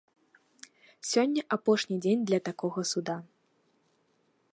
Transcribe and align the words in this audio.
Сёння 1.09 1.41
апошні 1.57 1.95
дзень 2.05 2.25
для 2.31 2.39
такога 2.49 2.81
суда. 2.93 3.15